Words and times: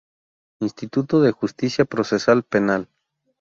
Instituto 0.61 1.21
de 1.21 1.31
Justicia 1.31 1.85
Procesal 1.85 2.41
Penal. 2.41 2.89